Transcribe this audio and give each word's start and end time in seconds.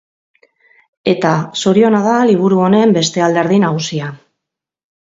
Eta 1.13 1.33
zoriona 1.65 2.01
da 2.09 2.17
liburu 2.33 2.63
honen 2.65 2.99
beste 2.99 3.27
alderdi 3.29 3.63
nagusia. 3.67 4.15